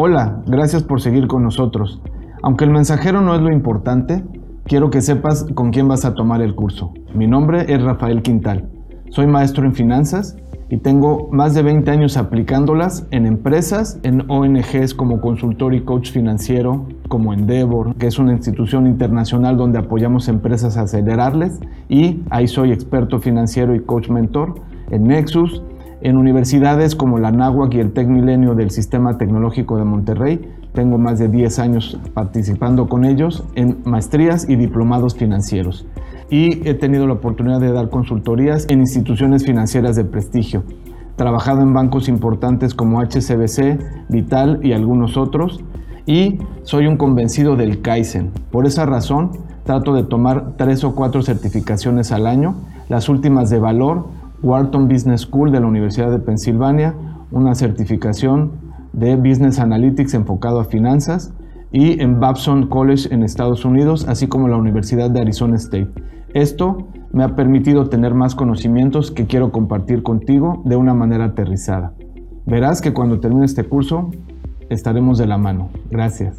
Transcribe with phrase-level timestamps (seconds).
[0.00, 2.00] Hola, gracias por seguir con nosotros.
[2.44, 4.22] Aunque el mensajero no es lo importante,
[4.62, 6.92] quiero que sepas con quién vas a tomar el curso.
[7.14, 8.68] Mi nombre es Rafael Quintal.
[9.10, 10.36] Soy maestro en finanzas
[10.70, 16.12] y tengo más de 20 años aplicándolas en empresas, en ONGs como consultor y coach
[16.12, 21.58] financiero, como Endeavor, que es una institución internacional donde apoyamos empresas a acelerarles,
[21.88, 24.60] y ahí soy experto financiero y coach mentor,
[24.90, 25.60] en Nexus,
[26.00, 30.54] en universidades como la NAWAC y el Tec Milenio del Sistema Tecnológico de Monterrey.
[30.72, 35.86] Tengo más de 10 años participando con ellos en maestrías y diplomados financieros
[36.30, 40.64] y he tenido la oportunidad de dar consultorías en instituciones financieras de prestigio.
[41.16, 45.64] Trabajado en bancos importantes como HCBC, Vital y algunos otros
[46.06, 48.30] y soy un convencido del Kaizen.
[48.50, 49.32] Por esa razón
[49.64, 52.54] trato de tomar tres o cuatro certificaciones al año,
[52.88, 54.06] las últimas de valor,
[54.42, 56.94] Wharton Business School de la Universidad de Pensilvania,
[57.30, 58.52] una certificación
[58.92, 61.34] de Business Analytics enfocado a finanzas
[61.70, 65.90] y en Babson College en Estados Unidos, así como la Universidad de Arizona State.
[66.34, 71.94] Esto me ha permitido tener más conocimientos que quiero compartir contigo de una manera aterrizada.
[72.46, 74.10] Verás que cuando termine este curso
[74.70, 75.70] estaremos de la mano.
[75.90, 76.38] Gracias.